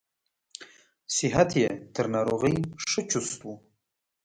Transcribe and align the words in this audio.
صحت 1.15 1.49
یې 1.61 1.69
تر 1.95 2.05
ناروغۍ 2.15 2.55
ښه 2.89 3.01
چست 3.11 3.39
و. 3.43 3.47